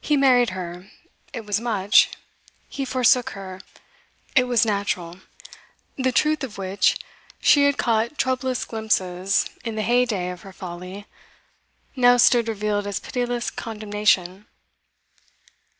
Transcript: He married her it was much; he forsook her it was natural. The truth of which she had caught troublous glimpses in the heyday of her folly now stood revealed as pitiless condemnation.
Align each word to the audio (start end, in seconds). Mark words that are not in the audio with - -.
He 0.00 0.16
married 0.16 0.50
her 0.50 0.88
it 1.32 1.44
was 1.44 1.58
much; 1.60 2.10
he 2.68 2.84
forsook 2.84 3.30
her 3.30 3.60
it 4.36 4.44
was 4.44 4.64
natural. 4.64 5.22
The 5.98 6.12
truth 6.12 6.44
of 6.44 6.56
which 6.56 6.96
she 7.40 7.64
had 7.64 7.76
caught 7.76 8.16
troublous 8.16 8.64
glimpses 8.64 9.46
in 9.64 9.74
the 9.74 9.82
heyday 9.82 10.30
of 10.30 10.42
her 10.42 10.52
folly 10.52 11.06
now 11.96 12.16
stood 12.16 12.46
revealed 12.46 12.86
as 12.86 13.00
pitiless 13.00 13.50
condemnation. 13.50 14.46